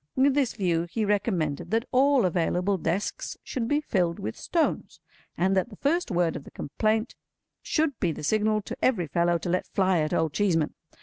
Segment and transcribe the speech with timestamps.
[0.15, 4.99] With this view he recommended that all available desks should be filled with stones,
[5.37, 7.13] and that the first word of the complaint
[7.61, 10.73] should be the signal to every fellow to let fly at Old Cheeseman.